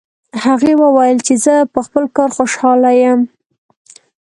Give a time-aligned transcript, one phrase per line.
[0.43, 3.19] هغې وویل چې زه په خپل کار خوشحاله یم